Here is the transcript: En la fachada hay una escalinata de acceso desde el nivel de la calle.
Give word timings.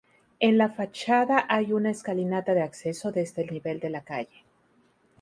En 0.39 0.57
la 0.57 0.69
fachada 0.69 1.45
hay 1.47 1.73
una 1.73 1.91
escalinata 1.91 2.55
de 2.55 2.63
acceso 2.63 3.11
desde 3.11 3.43
el 3.43 3.51
nivel 3.53 3.79
de 3.79 3.91
la 3.91 4.03
calle. 4.03 4.45